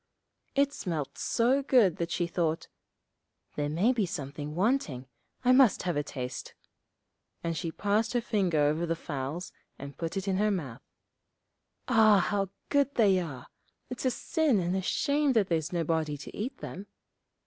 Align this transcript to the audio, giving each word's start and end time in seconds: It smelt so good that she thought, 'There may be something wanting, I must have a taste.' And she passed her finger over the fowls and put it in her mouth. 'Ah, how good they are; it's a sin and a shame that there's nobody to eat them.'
It 0.55 0.73
smelt 0.73 1.19
so 1.19 1.61
good 1.61 1.97
that 1.97 2.09
she 2.09 2.25
thought, 2.25 2.67
'There 3.55 3.69
may 3.69 3.93
be 3.93 4.07
something 4.07 4.55
wanting, 4.55 5.05
I 5.45 5.51
must 5.51 5.83
have 5.83 5.95
a 5.95 6.01
taste.' 6.01 6.55
And 7.43 7.55
she 7.55 7.71
passed 7.71 8.13
her 8.13 8.19
finger 8.21 8.57
over 8.61 8.87
the 8.87 8.95
fowls 8.95 9.51
and 9.77 9.95
put 9.95 10.17
it 10.17 10.27
in 10.27 10.37
her 10.37 10.49
mouth. 10.49 10.81
'Ah, 11.87 12.17
how 12.19 12.49
good 12.69 12.95
they 12.95 13.19
are; 13.19 13.45
it's 13.91 14.03
a 14.05 14.09
sin 14.09 14.57
and 14.59 14.75
a 14.75 14.81
shame 14.81 15.33
that 15.33 15.49
there's 15.49 15.71
nobody 15.71 16.17
to 16.17 16.35
eat 16.35 16.57
them.' 16.57 16.87